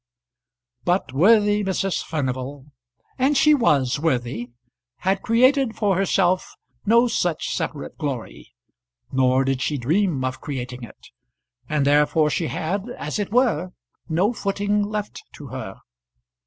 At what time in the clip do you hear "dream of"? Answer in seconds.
9.77-10.41